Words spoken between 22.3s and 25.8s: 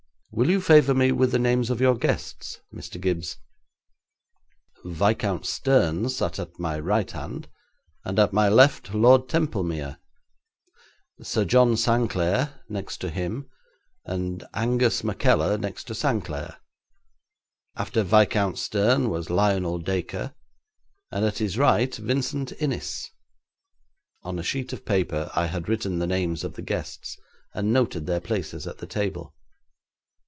Innis.' On a sheet of paper I had